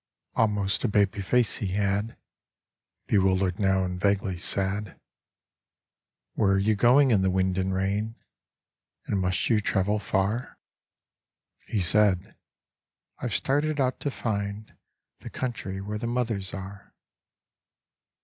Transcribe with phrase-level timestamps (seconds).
[0.35, 2.17] Almost a baby face he had,
[3.05, 4.99] Bewildered now and vaguely sad."
[6.33, 8.15] Where are you going in the wind And rain?
[9.05, 10.57] And must you travel far?"
[11.67, 12.35] He said,"
[13.21, 14.75] I've started out to find
[15.19, 16.95] The country where the mothers are."